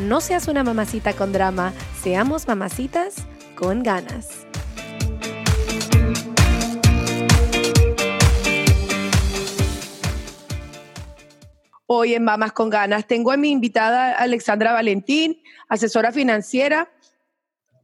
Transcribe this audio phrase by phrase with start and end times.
[0.00, 3.16] no seas una mamacita con drama, seamos mamacitas
[3.54, 4.46] con ganas.
[11.86, 16.90] Hoy en Mamas con Ganas tengo a mi invitada Alexandra Valentín, asesora financiera,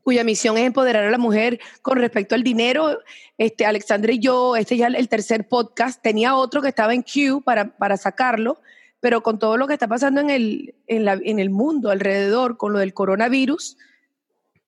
[0.03, 2.99] cuya misión es empoderar a la mujer con respecto al dinero.
[3.39, 7.43] Este, Alexandra y yo, este ya el tercer podcast, tenía otro que estaba en queue
[7.43, 8.61] para, para sacarlo,
[9.01, 12.57] pero con todo lo que está pasando en el, en, la, en el mundo alrededor,
[12.57, 13.77] con lo del coronavirus,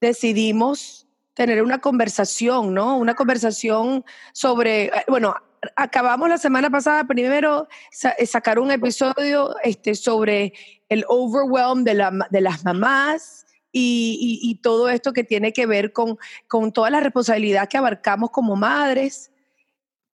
[0.01, 2.99] decidimos tener una conversación, ¿no?
[2.99, 5.35] Una conversación sobre, bueno,
[5.77, 7.69] acabamos la semana pasada primero
[8.19, 10.53] eh, sacar un episodio este, sobre
[10.89, 15.65] el overwhelm de, la, de las mamás y, y, y, todo esto que tiene que
[15.65, 19.32] ver con, con toda la responsabilidad que abarcamos como madres.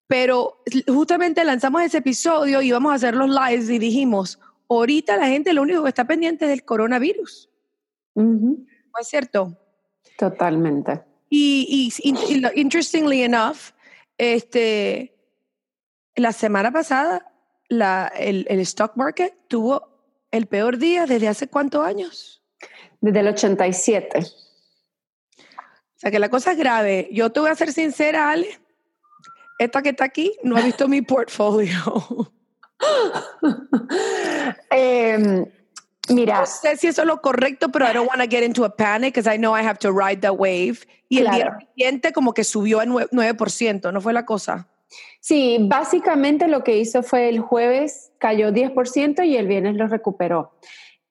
[0.10, 5.28] Pero justamente lanzamos ese episodio y íbamos a hacer los lives y dijimos, ahorita la
[5.28, 7.48] gente lo único que está pendiente es del coronavirus.
[8.16, 8.66] ¿No
[9.00, 9.56] es cierto?
[10.18, 11.04] Totalmente.
[11.30, 13.58] Y, y, y, interestingly enough,
[14.18, 15.16] este,
[16.16, 17.32] la semana pasada
[17.68, 19.90] la, el, el, stock market tuvo
[20.32, 22.42] el peor día desde hace cuántos años?
[23.00, 24.22] Desde el 87.
[24.22, 24.24] O
[25.98, 27.10] sea que la cosa es grave.
[27.12, 28.60] Yo te voy a ser sincera, Ale
[29.60, 32.32] esta que está aquí no ha visto mi portfolio.
[34.72, 35.46] eh,
[36.10, 36.40] mira.
[36.40, 38.76] No sé si eso es lo correcto, pero I don't want to get into a
[38.76, 40.80] panic because I know I have to ride the wave.
[41.10, 41.36] Y claro.
[41.36, 44.68] el día siguiente como que subió a 9%, ¿no fue la cosa?
[45.20, 50.54] Sí, básicamente lo que hizo fue el jueves cayó 10% y el viernes lo recuperó.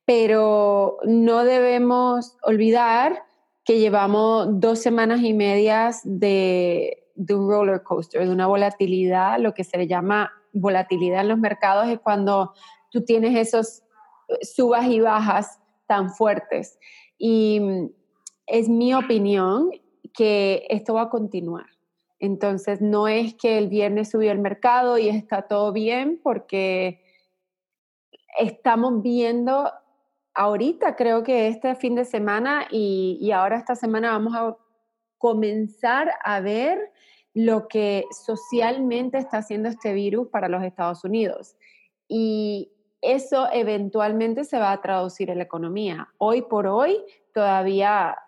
[0.06, 3.24] Pero no debemos olvidar
[3.64, 9.52] que llevamos dos semanas y medias de de un roller coaster, de una volatilidad, lo
[9.52, 12.54] que se le llama volatilidad en los mercados es cuando
[12.90, 13.82] tú tienes esos
[14.28, 16.78] eh, subas y bajas tan fuertes.
[17.18, 17.90] Y mm,
[18.46, 19.70] es mi opinión
[20.14, 21.66] que esto va a continuar.
[22.20, 27.02] Entonces, no es que el viernes subió el mercado y está todo bien, porque
[28.38, 29.70] estamos viendo
[30.34, 34.56] ahorita, creo que este fin de semana y, y ahora esta semana vamos a
[35.18, 36.92] comenzar a ver
[37.38, 41.54] lo que socialmente está haciendo este virus para los Estados Unidos.
[42.08, 46.08] Y eso eventualmente se va a traducir en la economía.
[46.18, 46.96] Hoy por hoy,
[47.32, 48.18] todavía,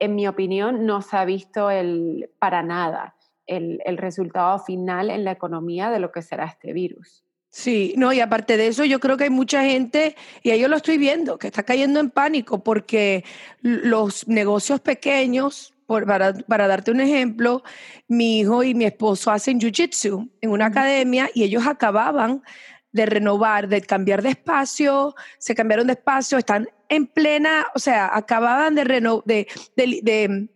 [0.00, 3.14] en mi opinión, no se ha visto el, para nada
[3.46, 7.22] el, el resultado final en la economía de lo que será este virus.
[7.48, 10.76] Sí, no, y aparte de eso, yo creo que hay mucha gente, y yo lo
[10.78, 13.24] estoy viendo, que está cayendo en pánico porque
[13.60, 17.62] los negocios pequeños, por, para, para, darte un ejemplo,
[18.08, 22.42] mi hijo y mi esposo hacen jiu-jitsu en una academia y ellos acababan
[22.92, 28.10] de renovar, de cambiar de espacio, se cambiaron de espacio, están en plena, o sea,
[28.14, 30.48] acababan de renovar, de, de, de,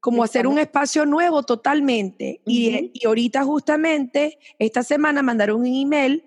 [0.00, 2.40] como hacer un espacio nuevo totalmente.
[2.44, 2.52] Uh -huh.
[2.52, 6.24] y, y ahorita justamente, esta semana mandaron un email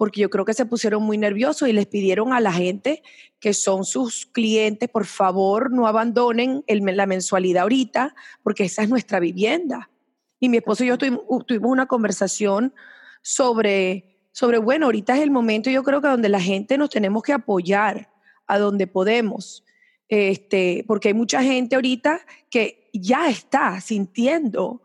[0.00, 3.02] porque yo creo que se pusieron muy nerviosos y les pidieron a la gente
[3.38, 8.88] que son sus clientes, por favor, no abandonen el, la mensualidad ahorita, porque esa es
[8.88, 9.90] nuestra vivienda.
[10.38, 12.72] Y mi esposo y yo tuvimos, tuvimos una conversación
[13.20, 17.22] sobre, sobre, bueno, ahorita es el momento, yo creo que donde la gente nos tenemos
[17.22, 18.10] que apoyar
[18.46, 19.66] a donde podemos,
[20.08, 24.80] este, porque hay mucha gente ahorita que ya está sintiendo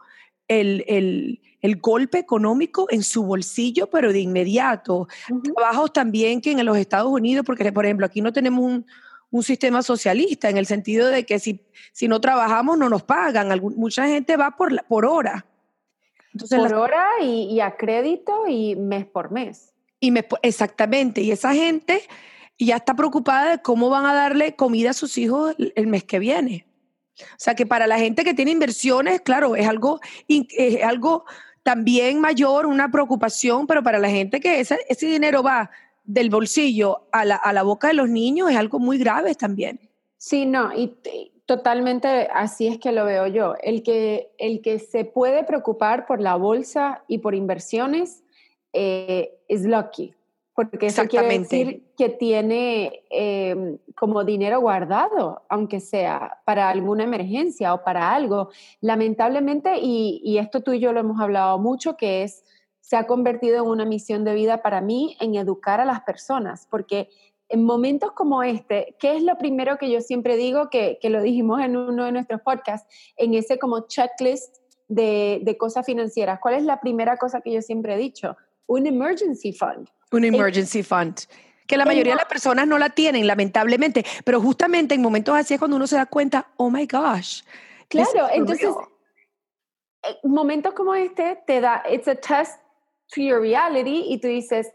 [0.49, 5.07] el, el, el golpe económico en su bolsillo, pero de inmediato.
[5.29, 5.53] Uh -huh.
[5.53, 8.85] Trabajos también que en los Estados Unidos, porque por ejemplo aquí no tenemos un,
[9.31, 13.59] un sistema socialista en el sentido de que si, si no trabajamos no nos pagan.
[13.75, 15.45] Mucha gente va por, la, por hora.
[16.33, 19.73] Entonces, por las, hora y, y, a crédito y mes por mes.
[19.99, 22.01] Y me, exactamente, y esa gente
[22.59, 26.19] ya está preocupada de cómo van a darle comida a sus hijos el mes que
[26.19, 26.65] viene.
[27.19, 31.25] O sea que para la gente que tiene inversiones, claro, es algo, es algo
[31.65, 35.71] también mayor, una preocupación, pero para la gente que ese, ese dinero va
[36.03, 39.79] del bolsillo a la, a la boca de los niños es algo muy grave también.
[40.15, 40.95] Sí, no, y,
[41.47, 43.55] totalmente así es que lo veo yo.
[43.63, 48.23] El que, el que se puede preocupar por la bolsa y por inversiones
[48.71, 50.13] eh, es lucky
[50.55, 57.73] porque eso quiere decir que tiene em, como dinero guardado, aunque sea para alguna emergencia
[57.73, 58.49] o para algo.
[58.79, 62.45] Lamentablemente, y, y, esto tú y yo lo hemos hablado mucho, que es,
[62.79, 66.67] se ha convertido en una misión de vida para mí en educar a las personas,
[66.71, 67.09] porque
[67.49, 71.21] en momentos como este, ¿qué es lo primero que yo siempre digo, que, que lo
[71.21, 72.87] dijimos en uno de nuestros podcasts,
[73.17, 74.55] en ese como checklist
[74.87, 76.39] de, de cosas financieras?
[76.39, 78.37] ¿Cuál es la primera cosa que yo siempre he dicho?
[78.67, 81.21] Un emergency fund un emergency fund.
[81.67, 84.05] Que la mayoría de las personas no la tienen, lamentablemente.
[84.23, 87.41] Pero justamente en momentos así es cuando uno se da cuenta, oh my gosh.
[87.87, 88.69] Claro, entonces,
[90.03, 92.59] eh, momentos como este te da, it's a test
[93.13, 94.71] to your reality y tú dices,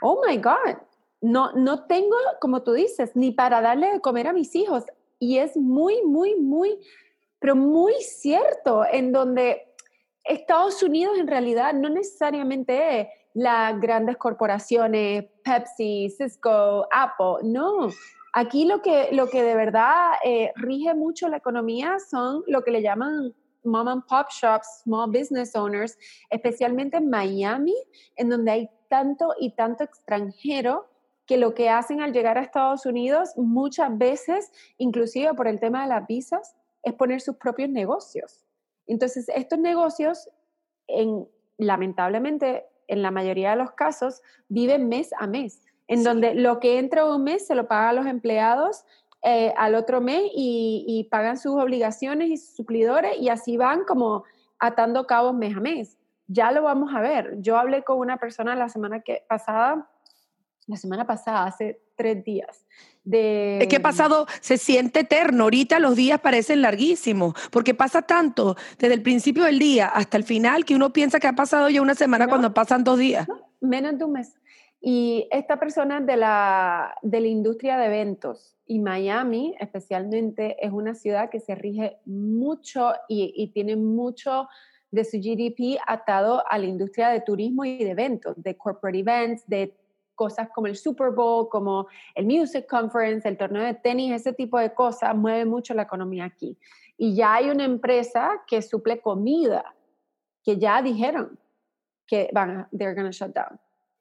[0.00, 0.78] oh my God,
[1.20, 4.84] no, no tengo, como tú dices, ni para darle de comer a mis hijos.
[5.18, 6.78] Y es muy, muy, muy,
[7.38, 9.72] pero muy cierto, en donde
[10.24, 17.88] Estados Unidos en realidad no necesariamente las grandes corporaciones, Pepsi, Cisco, Apple, no.
[18.34, 22.70] Aquí lo que, lo que de verdad eh, rige mucho la economía son lo que
[22.70, 23.34] le llaman
[23.64, 25.96] mom and pop shops, small business owners,
[26.30, 27.74] especialmente en Miami,
[28.16, 30.88] en donde hay tanto y tanto extranjero
[31.26, 35.82] que lo que hacen al llegar a Estados Unidos muchas veces, inclusive por el tema
[35.82, 38.44] de las visas, es poner sus propios negocios.
[38.86, 40.28] Entonces, estos negocios,
[40.88, 41.28] en,
[41.58, 46.78] lamentablemente, en la mayoría de los casos, viven mes a mes, en donde lo que
[46.78, 48.84] entra un mes se lo pagan los empleados
[49.22, 54.24] eh, al otro mes y, pagan sus obligaciones y sus suplidores y así van como
[54.58, 55.98] atando cabos mes a mes.
[56.26, 57.36] Ya lo vamos a ver.
[57.40, 59.88] Yo hablé con una persona la semana que, pasada,
[60.66, 62.64] la semana pasada, hace tres días,
[63.04, 68.94] es que pasado se siente eterno, ahorita los días parecen larguísimos, porque pasa tanto desde
[68.94, 71.96] el principio del día hasta el final que uno piensa que ha pasado ya una
[71.96, 73.26] semana cuando pasan dos días.
[73.60, 74.34] menos de un mes.
[74.80, 80.94] Y esta persona de la, de la industria de eventos y Miami especialmente es una
[80.94, 84.48] ciudad que se rige mucho y, y tiene mucho
[84.90, 89.42] de su GDP atado a la industria de turismo y de eventos, de corporate events,
[89.46, 89.74] de
[90.14, 94.58] cosas como el Super Bowl, como el Music Conference, el torneo de tenis, ese tipo
[94.58, 96.56] de cosas mueve mucho la economía aquí.
[96.96, 99.74] Y ya hay una empresa que suple comida,
[100.44, 101.38] que ya dijeron
[102.06, 103.58] que van a, they're going to shut down.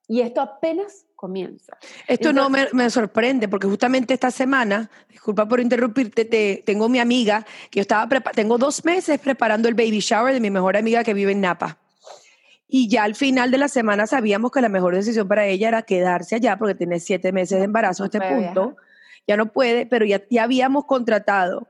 [0.08, 1.78] Y esto apenas comienza.
[2.06, 7.00] Esto no me, me, sorprende, porque justamente esta semana, disculpa por interrumpirte, te, tengo mi
[7.00, 11.04] amiga, que yo estaba, tengo dos meses preparando el baby shower de mi mejor amiga
[11.04, 11.81] que vive en Napa.
[12.74, 15.82] Y ya al final de la semana sabíamos que la mejor decisión para ella era
[15.82, 18.78] quedarse allá porque tiene siete meses de embarazo a este punto.
[19.28, 21.68] Ya no puede, pero ya, ya habíamos contratado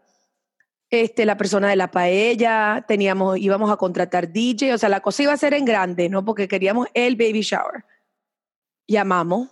[0.92, 5.24] este, la persona de la paella, teníamos, íbamos a contratar DJ, o sea, la cosa
[5.24, 6.24] iba a ser en grande, ¿no?
[6.24, 7.84] Porque queríamos el baby shower.
[8.88, 9.50] Llamamos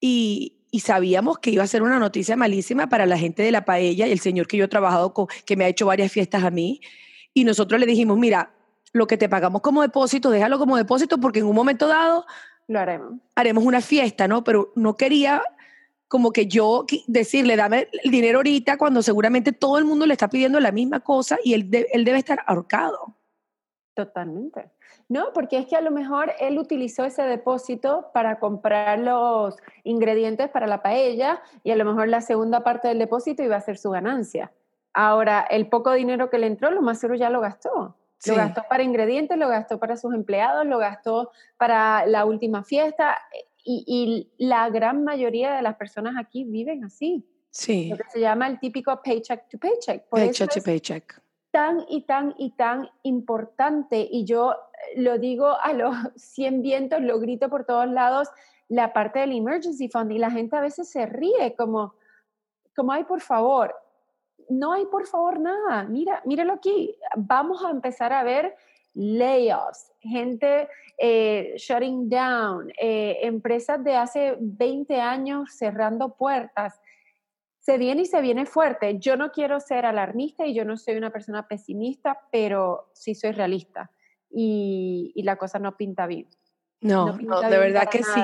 [0.00, 3.64] y, y sabíamos que iba a ser una noticia malísima para la gente de la
[3.64, 6.44] paella y el señor que yo he trabajado con, que me ha hecho varias fiestas
[6.44, 6.82] a mí.
[7.32, 8.52] Y nosotros le dijimos, mira,
[8.92, 12.26] lo que te pagamos como depósito, déjalo como depósito porque en un momento dado
[12.68, 13.14] lo haremos.
[13.34, 14.44] Haremos una fiesta, ¿no?
[14.44, 15.42] Pero no quería
[16.08, 20.28] como que yo decirle, dame el dinero ahorita cuando seguramente todo el mundo le está
[20.28, 23.16] pidiendo la misma cosa y él, él debe estar ahorcado.
[23.94, 24.70] Totalmente.
[25.08, 30.48] No, porque es que a lo mejor él utilizó ese depósito para comprar los ingredientes
[30.50, 33.78] para la paella y a lo mejor la segunda parte del depósito iba a ser
[33.78, 34.52] su ganancia.
[34.94, 37.96] Ahora, el poco dinero que le entró, lo más seguro ya lo gastó.
[38.26, 43.18] Lo gastó para ingredientes, lo gastó para sus empleados, lo gastó para la última fiesta
[43.64, 47.26] y, la gran mayoría de las personas aquí viven así.
[47.50, 47.90] Sí.
[47.90, 50.08] Lo que se llama el típico paycheck to paycheck.
[50.08, 51.22] paycheck to paycheck.
[51.50, 54.56] Tan y tan y tan importante y yo
[54.96, 58.28] lo digo a los 100 vientos, lo grito por todos lados,
[58.68, 61.94] la parte del emergency fund y la gente a veces se ríe como,
[62.74, 63.74] como, ay, por favor,
[64.48, 65.84] no hay por favor nada.
[65.84, 66.94] Mira, míralo aquí.
[67.16, 68.54] Vamos a empezar a ver
[68.94, 70.68] layoffs, gente
[70.98, 76.80] eh, shutting down, eh, empresas de hace 20 años cerrando puertas.
[77.58, 78.98] Se viene y se viene fuerte.
[78.98, 83.32] Yo no quiero ser alarmista y yo no soy una persona pesimista, pero sí soy
[83.32, 83.90] realista
[84.30, 86.28] y, y la cosa no pinta bien.
[86.80, 88.20] No, no, de verdad que sí.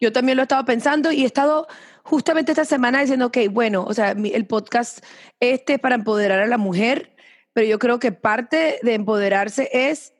[0.00, 1.66] Yo también lo he estado pensando y he estado
[2.08, 5.04] justamente esta semana diciendo, ok, bueno, o sea, el podcast
[5.40, 7.14] este es para empoderar a la mujer,
[7.52, 10.14] pero yo creo que parte de empoderarse es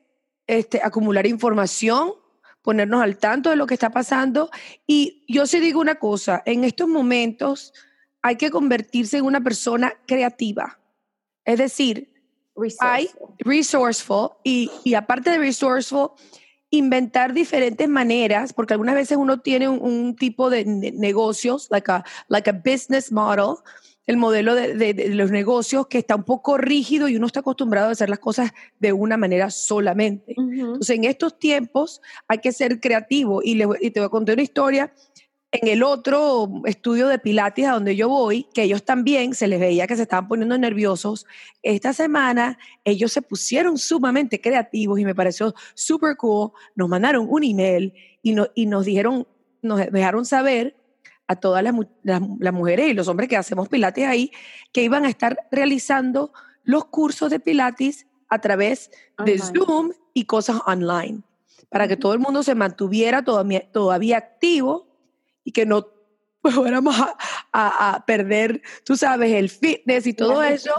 [0.46, 2.12] este, acumular información,
[2.60, 4.50] ponernos al tanto de lo que está pasando.
[4.86, 7.72] Y yo sí digo una cosa, en estos momentos
[8.20, 10.78] hay que convertirse en una persona creativa.
[11.46, 12.12] Es decir,
[12.80, 16.10] hay resourceful y, y aparte de resourceful,
[16.70, 22.50] inventar diferentes maneras, porque algunas veces uno tiene un, tipo de negocios, like a, like
[22.50, 23.56] a business model,
[24.06, 27.92] el modelo de, los negocios que está un poco rígido y uno está acostumbrado a
[27.92, 30.34] hacer las cosas de una manera solamente.
[30.36, 34.42] Entonces, en estos tiempos hay que ser creativo y, y te voy a contar una
[34.42, 34.92] historia
[35.50, 39.58] en el otro estudio de Pilates a donde yo voy, que ellos también se les
[39.58, 41.26] veía que se estaban poniendo nerviosos,
[41.62, 46.52] esta semana ellos se pusieron sumamente creativos y me pareció súper cool.
[46.74, 49.26] Nos mandaron un email y, y nos dijeron,
[49.62, 50.76] nos dejaron saber
[51.28, 54.30] a todas las, las, mujeres y los hombres que hacemos Pilates ahí,
[54.72, 58.90] que iban a estar realizando los cursos de Pilates a través
[59.24, 61.22] de Zoom y cosas online,
[61.70, 64.87] para que todo el mundo se mantuviera todavía, todavía activo
[65.48, 65.86] y que no
[66.42, 66.94] fuéramos
[67.52, 70.74] a, perder, tú sabes, el fitness y todo eso.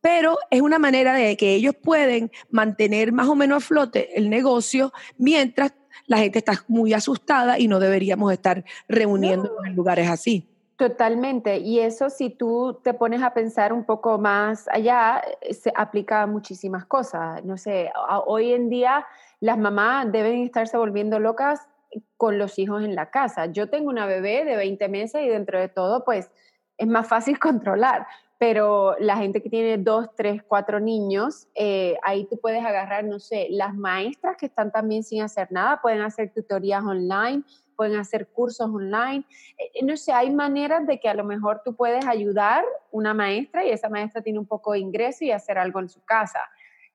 [0.00, 4.30] Pero es una manera de que ellos pueden mantener más o menos a flote el
[4.30, 5.74] negocio mientras
[6.06, 10.48] la gente está muy asustada y no deberíamos estar reuniéndonos en lugares así.
[10.76, 11.58] Totalmente.
[11.58, 15.20] Y eso si tú te pones a pensar un poco más allá,
[15.50, 17.44] se aplica a muchísimas cosas.
[17.44, 17.90] No sé,
[18.26, 19.04] hoy en día
[19.40, 21.66] las mamás deben estarse volviendo locas
[22.16, 23.46] con los hijos en la casa.
[23.46, 26.30] Yo tengo una bebé de 20 meses y dentro de todo, pues
[26.78, 28.06] es más fácil controlar,
[28.38, 33.18] pero la gente que tiene dos, tres, cuatro niños, eh, ahí tú puedes agarrar, no
[33.18, 37.44] sé, las maestras que están también sin hacer nada, pueden hacer tutorías online,
[37.76, 39.24] pueden hacer cursos online.
[39.58, 43.64] Eh, no sé, hay maneras de que a lo mejor tú puedes ayudar una maestra
[43.64, 46.40] y esa maestra tiene un poco de ingreso y hacer algo en su casa.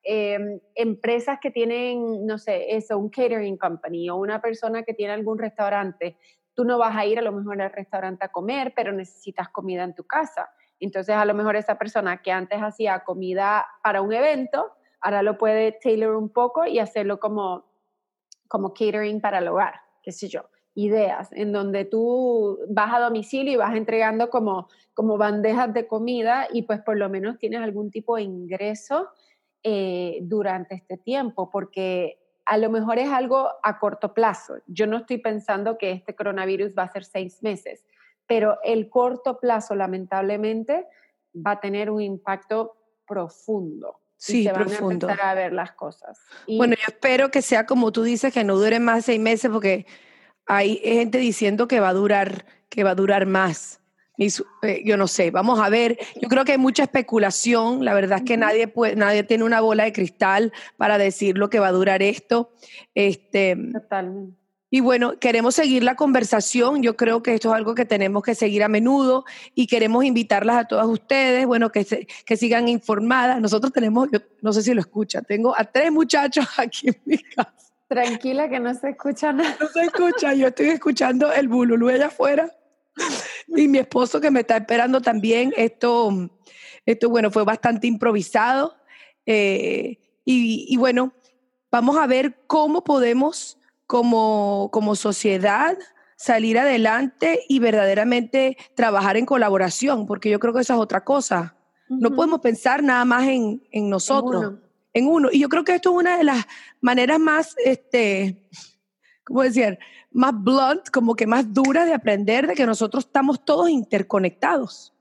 [0.04, 5.12] Em, empresas que tienen, no sé, eso, un catering company o una persona que tiene
[5.12, 6.16] algún restaurante,
[6.54, 9.84] tú no vas a ir a lo mejor al restaurante a comer, pero necesitas comida
[9.84, 10.50] en tu casa.
[10.80, 15.38] Entonces, a lo mejor esa persona que antes hacía comida para un evento, ahora lo
[15.38, 17.64] puede tailor un poco y hacerlo como,
[18.48, 20.42] como catering para el hogar, qué sé yo.
[20.74, 26.48] Ideas en donde tú vas a domicilio y vas entregando como, como bandejas de comida
[26.52, 29.10] y pues por lo menos tienes algún tipo de ingreso
[29.64, 34.54] eh, durante este tiempo, porque a lo mejor es algo a corto plazo.
[34.66, 37.84] Yo no estoy pensando que este coronavirus va a ser seis meses,
[38.26, 40.86] pero el corto plazo, lamentablemente,
[41.34, 42.76] va a tener un impacto
[43.06, 44.00] profundo.
[44.16, 46.18] Sí, se van a empezar a ver las cosas.
[46.46, 49.86] bueno, yo espero que sea como tú dices, que no dure más seis meses, porque
[50.46, 53.81] hay gente diciendo que va a durar, que va a durar más.
[54.18, 55.98] Eh, yo no sé, vamos a ver.
[56.20, 57.84] Yo creo que hay mucha especulación.
[57.84, 61.50] La verdad es que nadie, puede, nadie tiene una bola de cristal para decir lo
[61.50, 62.52] que va a durar esto.
[62.94, 64.42] Este, Totalmente.
[64.74, 66.82] Y bueno, queremos seguir la conversación.
[66.82, 70.56] Yo creo que esto es algo que tenemos que seguir a menudo y queremos invitarlas
[70.56, 73.38] a todas ustedes, bueno, que, que sigan informadas.
[73.38, 77.18] Nosotros tenemos, yo no sé si lo escucha, tengo a tres muchachos aquí en mi
[77.18, 77.52] casa.
[77.86, 79.54] Tranquila que no se escucha nada.
[79.60, 82.50] No se escucha, yo estoy escuchando el bululú allá afuera
[83.56, 85.52] y mi esposo que me está esperando también.
[85.56, 86.30] Esto,
[86.86, 88.76] esto bueno, fue bastante improvisado.
[89.26, 91.12] Eh, y, bueno,
[91.70, 95.76] vamos a ver cómo podemos como, como sociedad
[96.16, 101.56] salir adelante y verdaderamente trabajar en colaboración, porque yo creo que esa es otra cosa.
[101.88, 104.54] No podemos pensar nada más en, en nosotros,
[104.94, 105.28] en uno.
[105.30, 106.46] Y yo creo que esto es una de las
[106.80, 108.48] maneras más, este,
[109.24, 109.78] ¿cómo decir?
[110.12, 114.94] Más blunt, como que más dura de aprender de que nosotros estamos todos interconectados.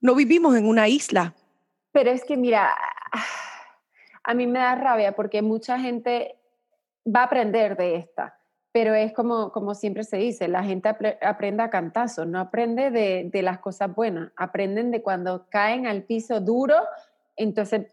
[0.00, 1.34] No vivimos en una isla.
[1.92, 2.74] Pero es que mira,
[4.22, 6.36] a mí me da rabia porque mucha gente
[7.06, 8.38] va a aprender de esta,
[8.72, 10.88] pero es como, como siempre se dice, la gente
[11.22, 16.02] aprende a cantazos, no aprende de, de las cosas buenas, aprenden de cuando caen al
[16.02, 16.76] piso duro,
[17.36, 17.86] entonces,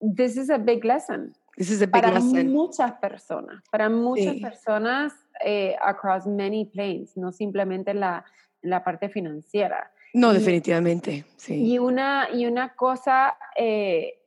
[0.00, 1.34] this is a big lesson.
[1.56, 2.52] This is a big para lesson.
[2.52, 8.24] muchas personas, para muchas personas eh, across many planes, no simplemente en la,
[8.62, 9.90] la parte financiera.
[10.12, 11.72] No, definitivamente, sí.
[11.72, 14.18] Y una, y una cosa eh,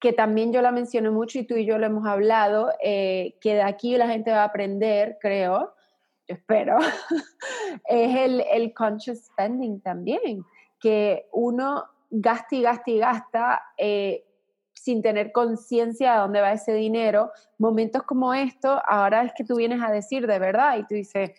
[0.00, 3.54] que también yo la menciono mucho y tú y yo lo hemos hablado, eh, que
[3.54, 5.74] de aquí la gente va a aprender, creo,
[6.26, 6.78] yo espero,
[7.88, 10.44] es el, el conscious spending también,
[10.80, 13.62] que uno gasta y gasta y gasta
[14.82, 17.32] sin tener conciencia de dónde va ese dinero.
[17.58, 21.30] Momentos como esto, ahora es que tú vienes a decir de verdad y tú dices,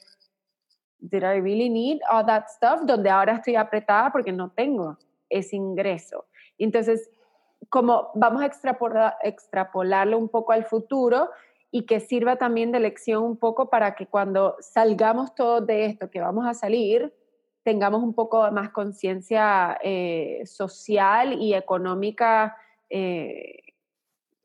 [1.00, 2.82] did I really need all that stuff?
[2.84, 4.98] Donde ahora estoy apretada porque no tengo
[5.30, 6.26] ese ingreso.
[6.58, 7.10] Entonces,
[7.70, 11.30] como vamos a extrapolar, extrapolarlo un poco al futuro
[11.72, 16.10] y que sirva también de lección un poco para que cuando salgamos todos de esto,
[16.10, 17.14] que vamos a salir,
[17.64, 22.58] tengamos un poco más conciencia eh, social y económica
[22.90, 23.60] eh,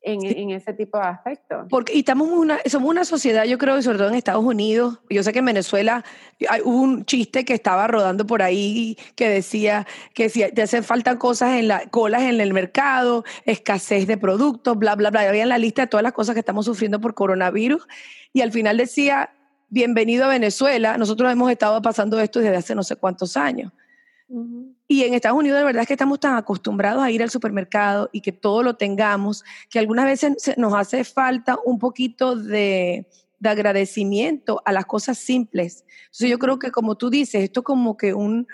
[0.05, 1.65] en, ese tipo de aspectos.
[1.69, 4.99] Porque y estamos una, somos una sociedad, yo creo, sobre todo en Estados Unidos.
[5.09, 6.03] Yo sé que en Venezuela
[6.47, 10.83] hay, hubo un chiste que estaba rodando por ahí que decía que si te hacen
[10.83, 15.21] falta cosas en la colas en el mercado, escasez de productos, bla, bla, bla.
[15.21, 17.87] Había en la lista de todas las cosas que estamos sufriendo por coronavirus.
[18.31, 19.31] Y al final decía,
[19.69, 20.97] bienvenido a Venezuela.
[20.97, 23.71] Nosotros hemos estado pasando esto desde hace no sé cuántos años.
[24.87, 28.09] Y en Estados Unidos, de verdad es que estamos tan acostumbrados a ir al supermercado
[28.11, 33.07] y que todo lo tengamos, que algunas veces nos hace falta un poquito de,
[33.43, 35.85] agradecimiento a las cosas simples.
[36.05, 38.47] Entonces, yo creo que, como tú dices, esto como que un,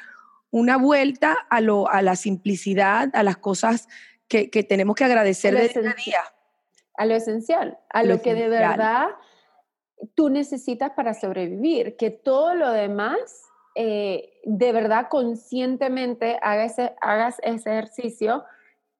[0.49, 3.87] una vuelta a, lo, a la simplicidad, a las cosas
[4.27, 6.21] que, tenemos que agradecer de día a día.
[6.95, 9.07] A lo esencial, a lo, que de verdad
[10.13, 17.37] tú necesitas para sobrevivir, que todo lo demás eh, de verdad conscientemente hagas ese, hagas
[17.43, 18.43] ese ejercicio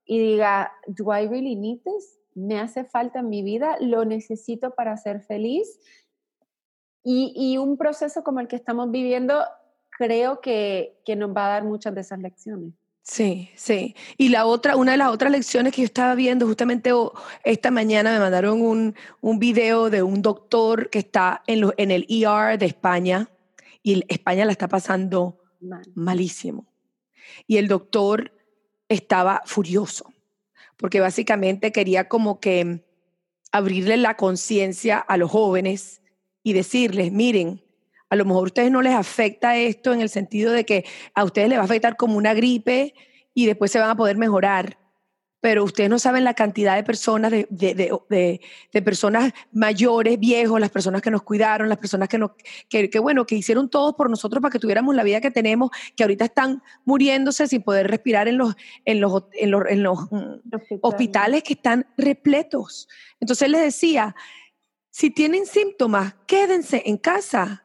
[0.06, 2.20] y diga, ¿do I really need this?
[2.34, 3.78] ¿Me hace falta en mi vida?
[3.80, 5.80] ¿Lo necesito para ser feliz?
[7.04, 9.44] Y, y un proceso como el que estamos viviendo
[9.98, 12.74] creo que, que nos va a dar muchas de esas lecciones.
[13.04, 13.96] Sí, sí.
[14.18, 16.92] Y la otra, una de las otras lecciones que yo estaba viendo justamente
[17.44, 21.92] esta mañana me mandaron un, un video de un doctor que está en, lo, en
[21.92, 23.28] el ER de España
[23.84, 25.40] y España la está pasando
[25.96, 26.68] malísimo.
[27.48, 28.32] Y el doctor
[28.90, 30.14] estaba furioso,
[30.78, 32.84] porque básicamente quería como que
[33.52, 36.02] abrirle la conciencia a los jóvenes
[36.44, 37.64] y decirles, miren,
[38.10, 41.24] a lo mejor a ustedes no les afecta esto en el sentido de que a
[41.24, 42.94] ustedes les va a afectar como una gripe
[43.34, 44.78] y después se van a poder mejorar
[45.42, 48.40] pero ustedes no saben la cantidad de personas, de, de,
[48.72, 52.32] de, personas mayores, viejos, las personas que nos cuidaron, las personas que, nos,
[52.70, 56.04] que, bueno, que hicieron todo por nosotros para que tuviéramos la vida que tenemos, que
[56.04, 60.80] ahorita están muriéndose sin poder respirar en los, en los, en los, en los mm,
[60.82, 62.88] hospitales que están repletos.
[63.20, 64.16] Entonces les decía,
[64.92, 67.61] si tienen síntomas, quédense en casa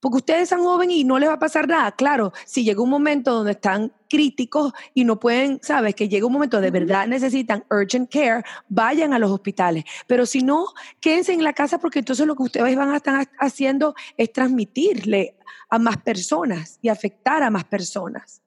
[0.00, 1.92] porque ustedes son jóvenes y no les va a pasar nada.
[1.92, 6.32] Claro, si llega un momento donde están críticos y no pueden, sabes, que llega un
[6.32, 9.84] momento de verdad necesitan urgent care, vayan a los hospitales.
[10.06, 10.66] Pero si no,
[11.00, 15.36] quédense en la casa porque entonces lo que ustedes van a estar haciendo es transmitirle
[15.68, 18.42] a más personas y afectar a más personas.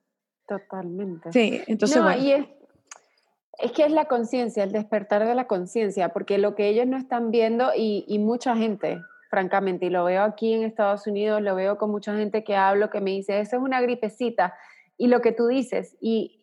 [0.46, 1.32] Totalmente.
[1.32, 1.96] Sí, entonces.
[1.96, 2.46] No, y es,
[3.58, 6.98] es que es la conciencia, el despertar de la conciencia, porque lo que ellos no
[6.98, 9.00] están viendo y, y mucha gente
[9.34, 12.88] francamente, y lo veo aquí en Estados Unidos, lo veo con mucha gente que hablo
[12.88, 14.54] que me dice, eso es una gripecita,
[14.96, 16.40] y lo que tú dices, y,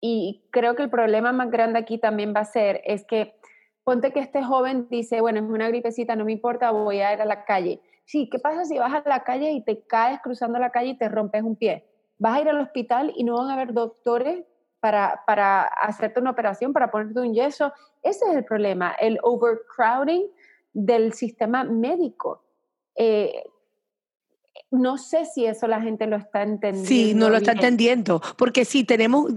[0.00, 3.38] y creo que el problema más grande aquí también va a ser, es que
[3.84, 7.20] ponte que este joven dice, bueno, es una gripecita, no me importa, voy a ir
[7.20, 7.82] a la calle.
[8.06, 10.96] Sí, ¿qué pasa si vas a la calle y te caes cruzando la calle y
[10.96, 11.84] te rompes un pie?
[12.18, 14.42] Vas a ir al hospital y no van a haber doctores
[14.80, 17.72] para, para hacerte una operación, para ponerte un yeso.
[18.02, 20.24] Ese es el problema, el overcrowding
[20.76, 22.42] del sistema médico.
[22.94, 23.44] Eh,
[24.70, 26.88] no sé si eso la gente lo está entendiendo.
[26.88, 29.32] Sí, no lo está entendiendo, porque si tenemos,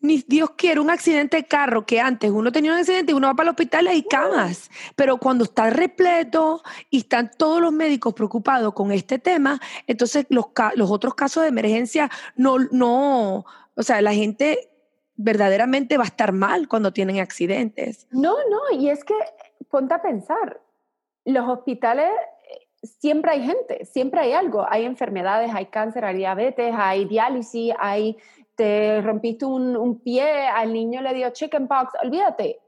[0.00, 3.26] ni Dios quiere, un accidente de carro, que antes uno tenía un accidente y uno
[3.26, 7.72] va para el hospital y hay camas, pero cuando está repleto y están todos los
[7.72, 10.46] médicos preocupados con este tema, entonces los,
[10.76, 13.44] los otros casos de emergencia no, no,
[13.74, 14.70] o sea, la gente
[15.16, 18.06] verdaderamente va a estar mal cuando tienen accidentes.
[18.12, 19.14] No, no, y es que
[19.68, 20.60] ponte a pensar,
[21.26, 22.10] los hospitales
[22.48, 24.64] eh, siempre hay gente, siempre hay algo.
[24.68, 28.16] Hay enfermedades, hay cáncer, hay diabetes, hay diálisis, hay,
[28.54, 32.60] te rompiste un, pie, al niño le dio chickenpox, olvídate.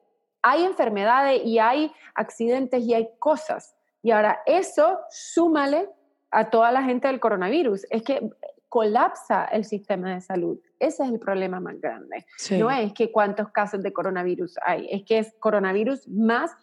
[0.42, 3.74] Hay enfermedades y hay accidentes y hay cosas.
[4.02, 5.88] Y ahora eso súmale
[6.30, 7.86] a toda la gente del coronavirus.
[7.90, 8.28] Es que
[8.68, 10.58] colapsa el sistema de salud.
[10.78, 12.26] Ese es el problema más grande.
[12.58, 16.54] No es que cuántos casos de coronavirus hay, es que es coronavirus más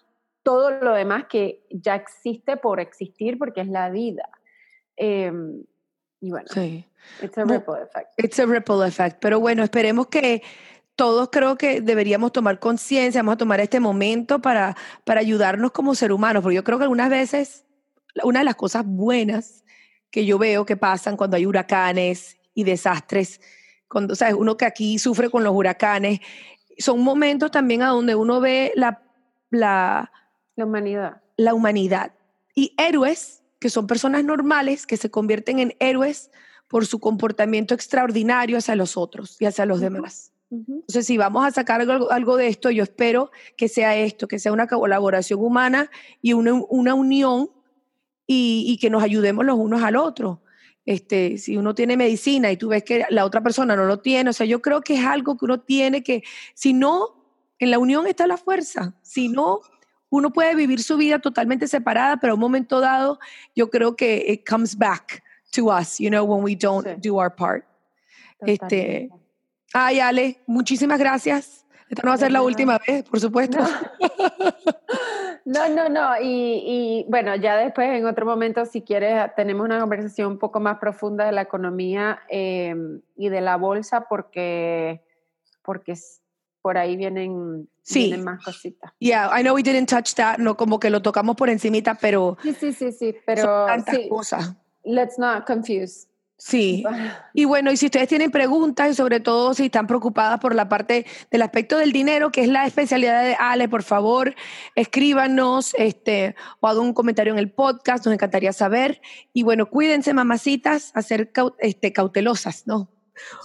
[0.45, 4.29] todo lo demás que ya existe por existir porque es la vida.
[4.95, 5.63] Em,
[6.21, 6.85] y bueno, sí.
[7.19, 8.09] it's a ripple effect.
[8.17, 9.17] It's a ripple effect.
[9.19, 10.43] Pero bueno, esperemos que
[10.95, 15.95] todos creo que deberíamos tomar conciencia, vamos a tomar este momento para, para ayudarnos como
[15.95, 17.65] ser humanos, porque yo creo que algunas veces
[18.23, 19.63] una de las cosas buenas
[20.11, 23.41] que yo veo que pasan cuando hay huracanes y desastres,
[23.87, 24.35] cuando, ¿sabes?
[24.35, 26.19] Uno que aquí sufre con los huracanes,
[26.77, 29.01] son momentos también a donde uno ve la,
[29.49, 30.11] la,
[30.55, 31.21] La humanidad.
[31.37, 32.13] la humanidad.
[32.53, 36.31] Y héroes, que son personas normales, que se convierten en héroes
[36.67, 40.31] por su comportamiento extraordinario hacia los otros y hacia los demás.
[40.51, 44.39] Entonces, si vamos a sacar algo, algo de esto, yo espero que sea esto, que
[44.39, 45.89] sea una colaboración humana
[46.21, 47.49] y una, una unión
[48.25, 50.41] y, y que nos ayudemos los unos al otro.
[50.85, 54.29] Este, si uno tiene medicina y tú ves que la otra persona no lo tiene,
[54.29, 57.25] o sea, yo creo que es algo que uno tiene que, si no,
[57.57, 59.61] en la unión está la fuerza, si no,
[60.09, 63.19] uno puede vivir su vida totalmente separada, pero a un momento dado,
[63.55, 67.09] yo creo que it comes back to us, you know, when we don't Sí.
[67.09, 67.65] do our part.
[68.45, 69.09] Este.
[69.73, 71.65] Ay, Ale, muchísimas gracias.
[71.89, 73.59] Esta no va a ser la última vez, por supuesto.
[75.45, 76.19] No, no, no.
[76.19, 80.59] Y, y, bueno, ya después, en otro momento, si quieres, tenemos una conversación un poco
[80.59, 82.75] más profunda de la economía eh,
[83.15, 85.03] y de la bolsa, porque,
[85.61, 85.93] porque
[86.65, 88.05] por ahí vienen, Sí.
[88.05, 88.91] vienen más cositas.
[88.97, 92.39] Yeah, I know we didn't touch that, no como que lo tocamos por encimita, pero
[92.41, 94.55] Sí, sí, sí, sí, son pero tantas sí, cosas.
[94.83, 96.07] let's not confuse.
[96.39, 96.83] Sí.
[97.35, 100.67] Y bueno, y si ustedes tienen preguntas y sobre todo si están preocupadas por la
[100.67, 104.33] parte del aspecto del dinero, que es la especialidad de Ale, por favor,
[104.73, 109.01] escríbanos este, o hagan un comentario en el podcast, nos encantaría saber.
[109.33, 112.89] Y bueno, cuídense, mamacitas, a ser cau- este, cautelosas, ¿no?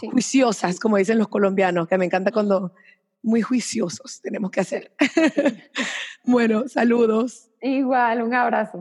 [0.01, 0.09] Sí.
[0.11, 2.73] Juiciosas, como dicen los colombianos, que me encanta cuando
[3.23, 4.93] muy juiciosos tenemos que hacer.
[6.25, 7.51] bueno, saludos.
[7.61, 8.81] Igual, un abrazo.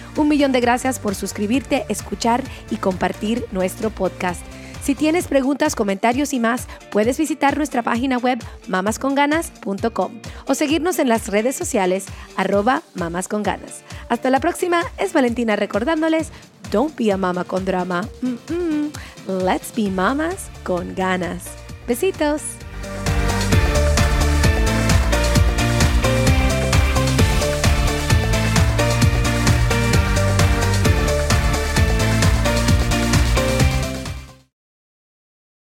[0.17, 4.41] Un millón de gracias por suscribirte, escuchar y compartir nuestro podcast.
[4.81, 10.11] Si tienes preguntas, comentarios y más, puedes visitar nuestra página web mamasconganas.com
[10.47, 13.83] o seguirnos en las redes sociales arroba mamasconganas.
[14.09, 16.29] Hasta la próxima, es Valentina recordándoles,
[16.71, 18.07] don't be a mama con drama,
[19.27, 21.43] let's be mamas con ganas.
[21.87, 22.41] Besitos.